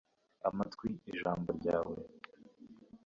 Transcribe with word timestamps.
amatwi 0.47 0.89
ijambo 1.11 1.49
ryawe 1.59 1.95